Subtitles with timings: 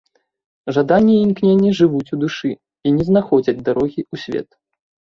[0.77, 2.51] Жаданні і імкненні жывуць у душы
[2.87, 4.49] і не знаходзяць дарогі ў свет.